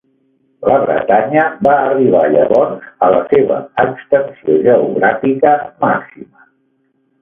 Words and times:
La 0.69 0.77
Bretanya 0.83 1.43
va 1.67 1.75
arribar 1.83 2.23
llavors 2.37 2.75
a 3.07 3.11
la 3.19 3.21
seva 3.35 3.61
extensió 3.87 4.59
geogràfica 4.69 5.57
màxima. 5.89 6.49